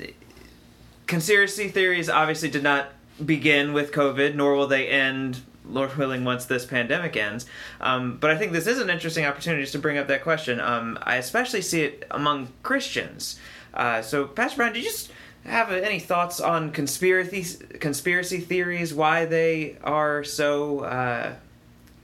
conspiracy 1.06 1.68
theories 1.68 2.08
obviously 2.08 2.50
did 2.50 2.64
not 2.64 2.88
begin 3.25 3.72
with 3.72 3.92
COVID, 3.92 4.34
nor 4.34 4.56
will 4.56 4.66
they 4.66 4.88
end 4.88 5.42
Lord 5.64 5.97
willing, 5.97 6.25
once 6.25 6.45
this 6.45 6.64
pandemic 6.64 7.16
ends. 7.16 7.47
Um, 7.81 8.19
but 8.19 8.31
I 8.31 8.38
think 8.38 8.52
this 8.52 8.66
is 8.66 8.78
an 8.78 8.90
interesting 8.90 9.25
opportunity 9.25 9.62
just 9.62 9.73
to 9.73 9.78
bring 9.78 9.99
up 9.99 10.09
that 10.09 10.23
question. 10.23 10.61
Um, 10.61 10.99
I 11.02 11.16
especially 11.16 11.62
see 11.62 11.83
it 11.83 12.07
among 12.11 12.49
Christians. 12.62 13.38
Uh, 13.75 14.02
so, 14.02 14.26
Pastor 14.26 14.57
Brown, 14.59 14.73
did 14.73 14.83
you 14.83 14.90
just 14.90 15.12
have 15.45 15.73
any 15.73 15.99
thoughts 15.99 16.40
on 16.40 16.71
conspiracy 16.71 17.64
conspiracy 17.78 18.38
theories? 18.38 18.95
Why 18.95 19.25
they 19.25 19.76
are 19.83 20.25
so 20.25 20.81
uh, 20.81 21.35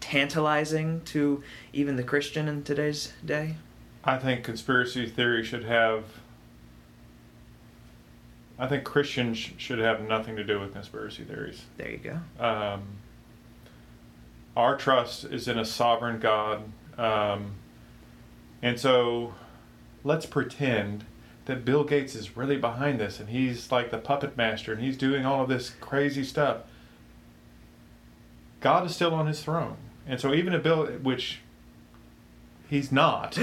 tantalizing 0.01 1.03
to 1.07 1.43
even 1.73 1.97
the 1.97 2.03
Christian 2.03 2.49
in 2.49 2.63
today's 2.63 3.13
day? 3.25 3.57
I 4.05 4.17
think 4.17 4.45
conspiracy 4.45 5.07
theory 5.07 5.45
should 5.45 5.65
have. 5.65 6.05
I 8.59 8.67
think 8.67 8.83
Christians 8.85 9.39
should 9.57 9.79
have 9.79 10.03
nothing 10.09 10.35
to 10.37 10.43
do 10.43 10.59
with 10.59 10.73
conspiracy 10.73 11.25
theories. 11.25 11.63
There 11.77 11.91
you 11.91 11.99
go. 11.99 12.45
Um, 12.45 12.83
our 14.59 14.77
trust 14.77 15.25
is 15.25 15.47
in 15.47 15.57
a 15.57 15.65
sovereign 15.65 16.19
God. 16.19 16.65
Um, 16.99 17.53
and 18.61 18.79
so 18.79 19.35
let's 20.03 20.27
pretend 20.27 21.05
that 21.45 21.65
Bill 21.65 21.85
Gates 21.85 22.17
is 22.17 22.37
really 22.37 22.57
behind 22.57 22.99
this 22.99 23.21
and 23.21 23.29
he's 23.29 23.71
like 23.71 23.93
the 23.93 23.99
puppet 23.99 24.37
master 24.37 24.73
and 24.73 24.83
he's 24.83 24.97
doing 24.97 25.25
all 25.25 25.45
of 25.45 25.49
this 25.49 25.71
crazy 25.81 26.25
stuff. 26.25 26.63
God 28.61 28.85
is 28.85 28.97
still 28.97 29.15
on 29.15 29.29
his 29.29 29.45
throne. 29.45 29.77
And 30.05 30.21
so 30.21 30.35
even 30.35 30.53
if 30.53 30.65
Bill, 30.65 30.87
which 30.87 31.39
he's 32.69 32.91
not, 32.91 33.39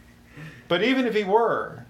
but 0.68 0.84
even 0.84 1.06
if 1.06 1.14
he 1.14 1.24
were, 1.24 1.86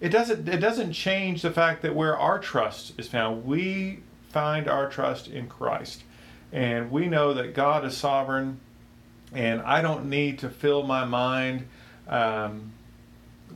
it 0.00 0.08
doesn't 0.08 0.48
it 0.48 0.58
doesn't 0.58 0.92
change 0.92 1.42
the 1.42 1.52
fact 1.52 1.82
that 1.82 1.94
where 1.94 2.18
our 2.18 2.40
trust 2.40 2.98
is 2.98 3.06
found, 3.06 3.44
we 3.44 4.00
find 4.30 4.66
our 4.66 4.90
trust 4.90 5.28
in 5.28 5.46
Christ. 5.46 6.02
And 6.54 6.92
we 6.92 7.08
know 7.08 7.34
that 7.34 7.52
God 7.52 7.84
is 7.84 7.96
sovereign, 7.96 8.60
and 9.32 9.60
I 9.62 9.82
don't 9.82 10.08
need 10.08 10.38
to 10.38 10.48
fill 10.48 10.84
my 10.84 11.04
mind 11.04 11.66
um, 12.06 12.70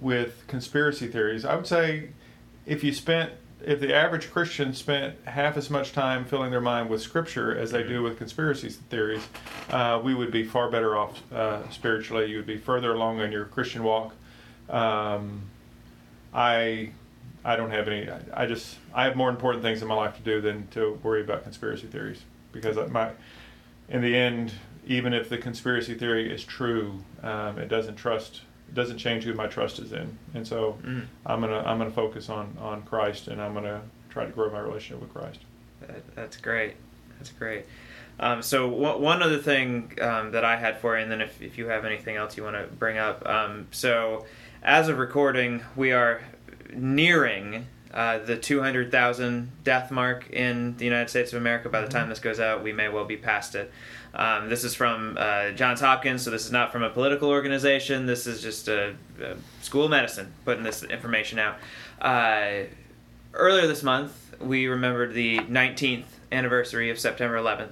with 0.01 0.43
conspiracy 0.49 1.07
theories. 1.07 1.45
I 1.45 1.55
would 1.55 1.69
say 1.69 2.09
if 2.67 2.83
you 2.83 2.93
spent, 2.93 3.31
if 3.65 3.79
the 3.79 3.95
average 3.95 4.33
Christian 4.33 4.75
spent 4.75 5.15
half 5.27 5.57
as 5.57 5.71
much 5.71 5.93
time 5.93 6.25
filling 6.25 6.51
their 6.51 6.61
mind 6.61 6.91
with 6.91 7.01
Scripture 7.01 7.57
as 7.57 7.71
they 7.71 7.85
do 7.85 8.03
with 8.03 8.19
conspiracy 8.19 8.69
theories, 8.69 9.23
uh, 9.71 10.01
we 10.03 10.13
would 10.13 10.33
be 10.33 10.43
far 10.43 10.69
better 10.69 10.97
off 10.97 11.23
uh, 11.33 11.71
spiritually. 11.71 12.29
You 12.29 12.39
would 12.39 12.47
be 12.47 12.59
further 12.59 12.95
along 12.95 13.21
in 13.21 13.31
your 13.31 13.45
Christian 13.45 13.85
walk. 13.85 14.13
Um, 14.69 15.43
I 16.35 16.91
I 17.45 17.55
don't 17.55 17.71
have 17.71 17.87
any. 17.87 18.11
I 18.35 18.47
just 18.47 18.77
I 18.93 19.05
have 19.05 19.15
more 19.15 19.31
important 19.31 19.63
things 19.63 19.83
in 19.83 19.87
my 19.87 19.95
life 19.95 20.17
to 20.17 20.23
do 20.23 20.41
than 20.41 20.67
to 20.73 20.99
worry 21.05 21.21
about 21.21 21.45
conspiracy 21.45 21.87
theories 21.87 22.23
because 22.61 22.91
my 22.91 23.11
in 23.89 24.03
the 24.03 24.17
end, 24.17 24.53
even 24.87 25.13
if 25.13 25.29
the 25.29 25.39
conspiracy 25.39 25.95
theory 25.95 26.33
is 26.33 26.45
true, 26.45 27.03
um, 27.23 27.59
it 27.59 27.69
doesn't 27.69 27.97
trust 27.97 28.43
it 28.69 28.75
doesn't 28.75 28.99
change 28.99 29.25
who 29.25 29.33
my 29.35 29.47
trust 29.47 29.79
is 29.79 29.93
in, 29.93 30.19
and 30.35 30.47
so 30.47 30.79
mm. 30.83 31.07
I'm 31.25 31.41
gonna 31.41 31.61
I'm 31.61 31.79
gonna 31.79 31.91
focus 31.91 32.29
on 32.29 32.57
on 32.61 32.83
Christ, 32.83 33.29
and 33.29 33.41
I'm 33.41 33.55
gonna 33.55 33.83
try 34.11 34.27
to 34.27 34.31
grow 34.31 34.51
my 34.51 34.61
relationship 34.61 35.01
with 35.01 35.13
Christ. 35.13 35.41
That, 35.81 36.03
that's 36.15 36.37
great. 36.37 36.77
That's 37.17 37.31
great. 37.31 37.65
Um, 38.21 38.43
so 38.43 38.69
w- 38.69 38.99
one 38.99 39.23
other 39.23 39.39
thing 39.39 39.97
um, 40.01 40.33
that 40.33 40.45
I 40.45 40.57
had 40.57 40.81
for 40.81 40.97
you, 40.97 41.03
and 41.03 41.11
then 41.11 41.21
if, 41.21 41.41
if 41.41 41.57
you 41.57 41.69
have 41.69 41.85
anything 41.85 42.17
else 42.17 42.37
you 42.37 42.43
want 42.43 42.57
to 42.57 42.65
bring 42.77 42.99
up. 42.99 43.27
Um, 43.27 43.69
so 43.71 44.27
as 44.63 44.89
of 44.89 44.99
recording, 44.99 45.63
we 45.77 45.93
are 45.93 46.23
nearing 46.73 47.67
uh, 47.93 48.19
the 48.19 48.37
200,000 48.37 49.51
death 49.65 49.91
mark 49.91 50.29
in 50.31 50.77
the 50.77 50.85
United 50.85 51.09
States 51.09 51.33
of 51.33 51.41
America. 51.41 51.69
By 51.69 51.81
the 51.81 51.89
time 51.89 52.03
mm-hmm. 52.03 52.11
this 52.11 52.21
goes 52.21 52.41
out, 52.41 52.63
we 52.63 52.73
may 52.73 52.89
well 52.89 53.05
be 53.05 53.17
past 53.17 53.55
it. 53.55 53.71
Um, 54.15 54.49
this 54.49 54.65
is 54.65 54.75
from 54.75 55.17
uh, 55.19 55.51
Johns 55.51 55.81
Hopkins, 55.81 56.23
so 56.23 56.31
this 56.31 56.45
is 56.45 56.53
not 56.53 56.73
from 56.73 56.83
a 56.83 56.91
political 56.91 57.31
organization. 57.31 58.07
This 58.07 58.27
is 58.27 58.43
just 58.43 58.69
a, 58.69 58.95
a 59.23 59.37
school 59.63 59.85
of 59.85 59.91
medicine 59.91 60.33
putting 60.45 60.65
this 60.65 60.83
information 60.83 61.39
out. 61.39 61.57
Uh, 62.01 62.65
earlier 63.33 63.67
this 63.67 63.83
month, 63.83 64.35
we 64.41 64.67
remembered 64.67 65.15
the 65.15 65.39
19th 65.41 66.07
anniversary 66.31 66.91
of 66.91 66.99
September 66.99 67.37
11th, 67.37 67.71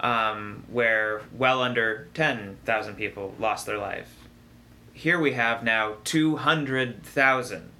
um, 0.00 0.64
where 0.70 1.22
well 1.36 1.62
under 1.62 2.08
10,000 2.14 2.94
people 2.96 3.34
lost 3.38 3.66
their 3.66 3.78
life. 3.78 4.14
Here 4.92 5.20
we 5.20 5.32
have 5.32 5.62
now 5.62 5.96
200,000 6.04 7.70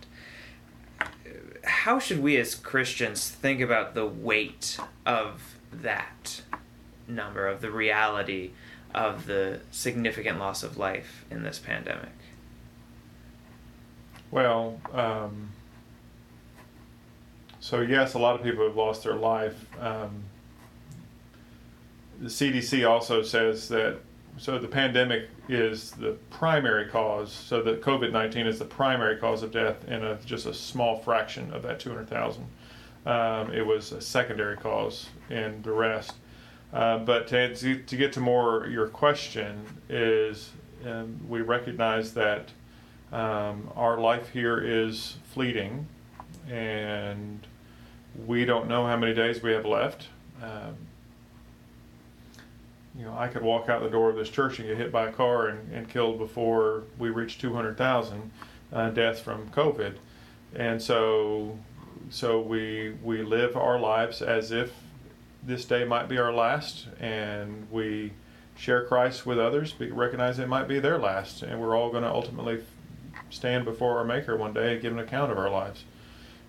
how 1.65 1.99
should 1.99 2.23
we 2.23 2.37
as 2.37 2.55
Christians 2.55 3.29
think 3.29 3.61
about 3.61 3.95
the 3.95 4.07
weight 4.07 4.79
of 5.05 5.57
that 5.73 6.43
number, 7.07 7.47
of 7.47 7.61
the 7.61 7.71
reality 7.71 8.51
of 8.95 9.27
the 9.27 9.61
significant 9.71 10.39
loss 10.39 10.63
of 10.63 10.77
life 10.77 11.25
in 11.31 11.43
this 11.43 11.59
pandemic? 11.59 12.13
Well, 14.31 14.81
um, 14.93 15.51
so 17.61 17.81
yes, 17.81 18.15
a 18.15 18.19
lot 18.19 18.35
of 18.35 18.43
people 18.43 18.65
have 18.65 18.77
lost 18.77 19.05
their 19.05 19.15
life. 19.15 19.67
Um, 19.81 20.25
the 22.21 22.29
CDC 22.29 22.89
also 22.89 23.23
says 23.23 23.69
that 23.69 23.99
so 24.39 24.59
the 24.59 24.69
pandemic 24.69 25.29
is 25.49 25.91
the 25.93 26.17
primary 26.31 26.89
cause. 26.89 27.33
So 27.33 27.63
the 27.63 27.75
COVID 27.75 28.13
nineteen 28.13 28.47
is 28.47 28.59
the 28.59 28.65
primary 28.65 29.17
cause 29.17 29.43
of 29.43 29.51
death 29.51 29.87
in 29.89 30.05
a, 30.05 30.17
just 30.25 30.47
a 30.47 30.55
small 30.55 30.99
fraction 30.99 31.53
of 31.53 31.63
that 31.63 31.81
two 31.81 31.91
hundred 31.91 32.09
thousand. 32.09 32.47
Um, 33.07 33.53
it 33.53 33.65
was 33.65 33.93
a 33.93 34.01
secondary 34.01 34.57
cause 34.57 35.09
in 35.31 35.63
the 35.63 35.73
rest. 35.73 36.15
Uh, 36.73 36.99
but 36.99 37.27
to, 37.29 37.83
to 37.83 37.97
get 37.97 38.13
to 38.13 38.21
more 38.21 38.67
your 38.67 38.89
question 38.89 39.65
is 39.89 40.51
um, 40.87 41.19
we 41.27 41.41
recognize 41.41 42.13
that 42.15 42.51
um, 43.11 43.71
our 43.75 43.99
life 43.99 44.29
here 44.31 44.61
is 44.61 45.17
fleeting 45.33 45.87
and 46.51 47.47
we 48.27 48.45
don't 48.45 48.69
know 48.69 48.87
how 48.87 48.97
many 48.97 49.15
days 49.15 49.43
we 49.43 49.53
have 49.53 49.65
left. 49.65 50.09
You 52.99 53.05
know, 53.05 53.17
I 53.17 53.29
could 53.29 53.43
walk 53.43 53.69
out 53.69 53.83
the 53.83 53.89
door 53.89 54.11
of 54.11 54.17
this 54.17 54.29
church 54.29 54.59
and 54.59 54.67
get 54.67 54.77
hit 54.77 54.91
by 54.91 55.09
a 55.09 55.13
car 55.13 55.47
and, 55.47 55.73
and 55.73 55.89
killed 55.89 56.19
before 56.19 56.83
we 56.99 57.11
reach 57.11 57.39
200,000 57.39 58.31
uh, 58.73 58.91
deaths 58.91 59.21
from 59.21 59.49
COVID. 59.51 59.95
And 60.57 60.83
so, 60.83 61.57
so 62.11 62.41
we, 62.41 62.97
we 63.03 63.23
live 63.23 63.57
our 63.57 63.79
lives 63.79 64.21
as 64.21 64.51
if 64.51 64.73
this 65.45 65.65
day 65.65 65.85
might 65.85 66.09
be 66.09 66.19
our 66.19 66.33
last, 66.33 66.89
and 66.99 67.69
we 67.71 68.13
share 68.57 68.85
Christ 68.85 69.25
with 69.25 69.39
others, 69.39 69.75
recognize 69.79 70.41
it 70.41 70.49
might 70.49 70.67
be 70.67 70.81
their 70.81 70.99
last, 70.99 71.43
and 71.43 71.61
we're 71.61 71.77
all 71.77 71.91
going 71.91 72.03
to 72.03 72.11
ultimately 72.11 72.65
stand 73.31 73.65
before 73.65 73.99
our 73.99 74.05
Maker 74.05 74.37
one 74.37 74.53
day 74.53 74.73
and 74.73 74.83
give 74.83 74.93
an 74.93 74.99
account 74.99 75.31
of 75.31 75.39
our 75.39 75.51
lives. 75.51 75.85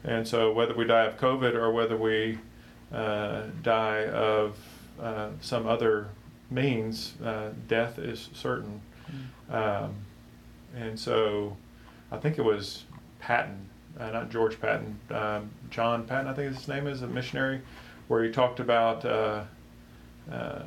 And 0.03 0.27
so, 0.27 0.51
whether 0.51 0.74
we 0.74 0.86
die 0.86 1.06
of 1.06 1.18
COVID 1.18 1.53
or 1.53 1.72
whether 1.72 1.96
we 1.96 2.39
uh, 2.91 3.44
die 3.62 4.08
of 4.08 4.58
uh, 5.00 5.29
some 5.41 5.68
other 5.68 6.08
means, 6.50 7.13
uh, 7.24 7.50
death 7.68 8.00
is 8.00 8.29
certain. 8.34 8.82
Mm. 9.51 9.53
Um, 9.53 9.96
and 10.75 11.00
so 11.00 11.56
I 12.12 12.18
think 12.18 12.38
it 12.38 12.44
was 12.44 12.84
Patton, 13.20 13.70
uh, 14.00 14.12
not 14.12 14.29
George 14.29 14.60
Patton, 14.60 15.00
um, 15.12 15.50
John 15.70 16.06
Paton, 16.06 16.27
I 16.27 16.34
think 16.34 16.56
his 16.56 16.68
name 16.68 16.88
is, 16.88 17.01
a 17.01 17.08
missionary, 17.08 17.62
where 18.08 18.24
he 18.24 18.32
talked 18.32 18.60
about 18.60 19.06
uh, 19.06 19.44
uh 20.32 20.63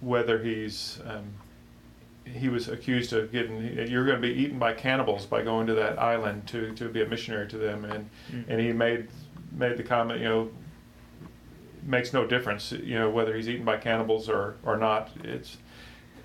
whether 0.00 0.42
he's. 0.42 1.00
Um, 1.06 1.24
he 2.24 2.50
was 2.50 2.68
accused 2.68 3.14
of 3.14 3.32
getting 3.32 3.62
you're 3.88 4.04
going 4.04 4.20
to 4.20 4.28
be 4.28 4.34
eaten 4.34 4.58
by 4.58 4.74
cannibals 4.74 5.24
by 5.24 5.42
going 5.42 5.66
to 5.66 5.72
that 5.72 5.98
island 5.98 6.46
to, 6.46 6.74
to 6.74 6.86
be 6.90 7.00
a 7.00 7.06
missionary 7.06 7.48
to 7.48 7.56
them 7.56 7.86
and 7.86 8.10
mm. 8.30 8.44
and 8.48 8.60
he 8.60 8.70
made 8.70 9.08
made 9.52 9.78
the 9.78 9.82
comment 9.82 10.20
you 10.20 10.28
know 10.28 10.50
makes 11.82 12.12
no 12.12 12.26
difference, 12.26 12.72
you 12.72 12.98
know, 12.98 13.10
whether 13.10 13.34
he's 13.36 13.48
eaten 13.48 13.64
by 13.64 13.76
cannibals 13.76 14.28
or, 14.28 14.56
or 14.64 14.76
not. 14.76 15.10
It's 15.24 15.58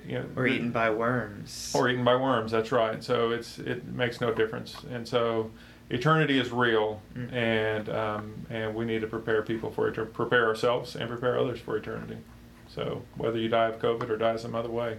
you 0.07 0.19
know, 0.19 0.25
or 0.35 0.47
eaten 0.47 0.71
by 0.71 0.89
worms. 0.89 1.71
Or 1.75 1.89
eaten 1.89 2.03
by 2.03 2.15
worms. 2.15 2.51
That's 2.51 2.71
right. 2.71 3.03
So 3.03 3.31
it's 3.31 3.59
it 3.59 3.85
makes 3.87 4.19
no 4.19 4.33
difference. 4.33 4.75
And 4.91 5.07
so 5.07 5.51
eternity 5.89 6.39
is 6.39 6.51
real, 6.51 7.01
mm. 7.15 7.31
and 7.31 7.89
um, 7.89 8.33
and 8.49 8.75
we 8.75 8.85
need 8.85 9.01
to 9.01 9.07
prepare 9.07 9.41
people 9.41 9.71
for 9.71 9.87
it, 9.87 9.93
to 9.95 10.05
prepare 10.05 10.47
ourselves 10.47 10.95
and 10.95 11.09
prepare 11.09 11.39
others 11.39 11.59
for 11.59 11.77
eternity. 11.77 12.17
So 12.67 13.03
whether 13.17 13.37
you 13.37 13.49
die 13.49 13.69
of 13.69 13.79
COVID 13.79 14.09
or 14.09 14.17
die 14.17 14.35
some 14.35 14.55
other 14.55 14.69
way, 14.69 14.97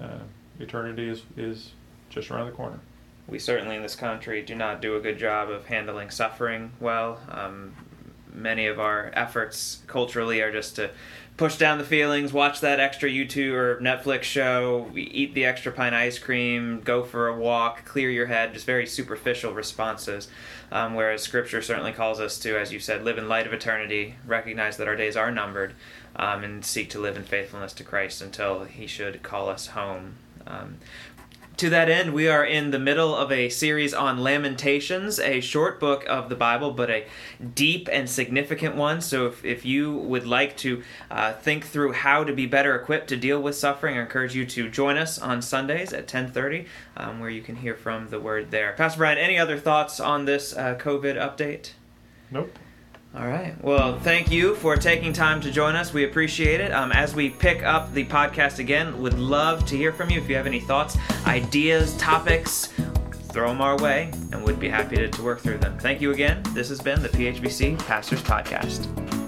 uh, 0.00 0.20
eternity 0.58 1.08
is 1.08 1.22
is 1.36 1.72
just 2.08 2.30
around 2.30 2.46
the 2.46 2.52
corner. 2.52 2.80
We 3.26 3.38
certainly 3.38 3.76
in 3.76 3.82
this 3.82 3.96
country 3.96 4.42
do 4.42 4.54
not 4.54 4.82
do 4.82 4.96
a 4.96 5.00
good 5.00 5.18
job 5.18 5.48
of 5.48 5.66
handling 5.66 6.10
suffering 6.10 6.72
well. 6.78 7.20
Um, 7.30 7.74
many 8.34 8.66
of 8.66 8.80
our 8.80 9.10
efforts 9.14 9.82
culturally 9.86 10.40
are 10.40 10.52
just 10.52 10.76
to 10.76 10.90
push 11.36 11.56
down 11.56 11.78
the 11.78 11.84
feelings, 11.84 12.32
watch 12.32 12.60
that 12.60 12.78
extra 12.78 13.08
YouTube 13.08 13.54
or 13.54 13.80
Netflix 13.80 14.22
show, 14.22 14.90
eat 14.94 15.34
the 15.34 15.44
extra 15.44 15.72
pint 15.72 15.94
ice 15.94 16.18
cream, 16.18 16.80
go 16.80 17.02
for 17.02 17.26
a 17.26 17.36
walk, 17.36 17.84
clear 17.84 18.08
your 18.10 18.26
head, 18.26 18.54
just 18.54 18.66
very 18.66 18.86
superficial 18.86 19.52
responses. 19.52 20.28
Um, 20.70 20.94
whereas 20.94 21.22
Scripture 21.22 21.60
certainly 21.60 21.92
calls 21.92 22.20
us 22.20 22.38
to, 22.40 22.58
as 22.58 22.72
you 22.72 22.78
said, 22.78 23.04
live 23.04 23.18
in 23.18 23.28
light 23.28 23.46
of 23.46 23.52
eternity, 23.52 24.14
recognize 24.26 24.76
that 24.76 24.88
our 24.88 24.96
days 24.96 25.16
are 25.16 25.30
numbered, 25.30 25.74
um, 26.16 26.44
and 26.44 26.64
seek 26.64 26.90
to 26.90 27.00
live 27.00 27.16
in 27.16 27.24
faithfulness 27.24 27.72
to 27.74 27.84
Christ 27.84 28.22
until 28.22 28.64
He 28.64 28.86
should 28.86 29.22
call 29.22 29.48
us 29.48 29.68
home. 29.68 30.14
Um, 30.46 30.76
to 31.56 31.70
that 31.70 31.88
end, 31.88 32.12
we 32.12 32.28
are 32.28 32.44
in 32.44 32.70
the 32.70 32.78
middle 32.78 33.14
of 33.14 33.30
a 33.30 33.48
series 33.48 33.94
on 33.94 34.18
Lamentations, 34.18 35.20
a 35.20 35.40
short 35.40 35.78
book 35.78 36.04
of 36.08 36.28
the 36.28 36.34
Bible, 36.34 36.72
but 36.72 36.90
a 36.90 37.06
deep 37.54 37.88
and 37.92 38.08
significant 38.08 38.74
one. 38.74 39.00
So, 39.00 39.26
if, 39.26 39.44
if 39.44 39.64
you 39.64 39.92
would 39.92 40.26
like 40.26 40.56
to 40.58 40.82
uh, 41.10 41.32
think 41.34 41.66
through 41.66 41.92
how 41.92 42.24
to 42.24 42.32
be 42.32 42.46
better 42.46 42.74
equipped 42.74 43.08
to 43.08 43.16
deal 43.16 43.40
with 43.40 43.54
suffering, 43.56 43.98
I 43.98 44.02
encourage 44.02 44.34
you 44.34 44.46
to 44.46 44.68
join 44.68 44.96
us 44.96 45.18
on 45.18 45.42
Sundays 45.42 45.92
at 45.92 46.08
10:30, 46.08 46.66
um, 46.96 47.20
where 47.20 47.30
you 47.30 47.42
can 47.42 47.56
hear 47.56 47.74
from 47.74 48.08
the 48.08 48.20
Word 48.20 48.50
there. 48.50 48.74
Pastor 48.76 48.98
Brian, 48.98 49.18
any 49.18 49.38
other 49.38 49.58
thoughts 49.58 50.00
on 50.00 50.24
this 50.24 50.56
uh, 50.56 50.76
COVID 50.76 51.16
update? 51.16 51.70
Nope. 52.30 52.58
All 53.16 53.28
right. 53.28 53.54
Well, 53.62 53.98
thank 54.00 54.30
you 54.30 54.56
for 54.56 54.76
taking 54.76 55.12
time 55.12 55.40
to 55.42 55.52
join 55.52 55.76
us. 55.76 55.92
We 55.92 56.04
appreciate 56.04 56.60
it. 56.60 56.72
Um, 56.72 56.90
as 56.90 57.14
we 57.14 57.30
pick 57.30 57.62
up 57.62 57.94
the 57.94 58.04
podcast 58.06 58.58
again, 58.58 59.00
would 59.00 59.18
love 59.18 59.64
to 59.66 59.76
hear 59.76 59.92
from 59.92 60.10
you. 60.10 60.20
If 60.20 60.28
you 60.28 60.34
have 60.34 60.48
any 60.48 60.58
thoughts, 60.58 60.98
ideas, 61.24 61.96
topics, 61.96 62.72
throw 63.28 63.48
them 63.48 63.60
our 63.60 63.78
way, 63.78 64.10
and 64.32 64.44
we'd 64.44 64.58
be 64.58 64.68
happy 64.68 64.96
to, 64.96 65.08
to 65.08 65.22
work 65.22 65.40
through 65.40 65.58
them. 65.58 65.78
Thank 65.78 66.00
you 66.00 66.10
again. 66.10 66.42
This 66.54 66.68
has 66.70 66.80
been 66.80 67.02
the 67.02 67.08
PHBC 67.08 67.78
Pastors 67.86 68.22
Podcast. 68.22 69.23